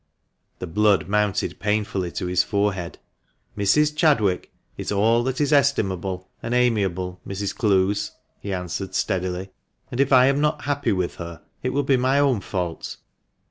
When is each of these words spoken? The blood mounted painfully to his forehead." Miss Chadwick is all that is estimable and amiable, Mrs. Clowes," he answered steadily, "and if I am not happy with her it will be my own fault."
The 0.57 0.65
blood 0.65 1.07
mounted 1.07 1.59
painfully 1.59 2.09
to 2.13 2.25
his 2.25 2.41
forehead." 2.41 2.97
Miss 3.55 3.91
Chadwick 3.91 4.51
is 4.75 4.91
all 4.91 5.21
that 5.25 5.39
is 5.39 5.53
estimable 5.53 6.27
and 6.41 6.55
amiable, 6.55 7.21
Mrs. 7.27 7.55
Clowes," 7.55 8.11
he 8.39 8.51
answered 8.51 8.95
steadily, 8.95 9.51
"and 9.91 9.99
if 9.99 10.11
I 10.11 10.25
am 10.25 10.41
not 10.41 10.63
happy 10.63 10.91
with 10.91 11.17
her 11.17 11.43
it 11.61 11.69
will 11.69 11.83
be 11.83 11.97
my 11.97 12.17
own 12.17 12.39
fault." 12.41 12.97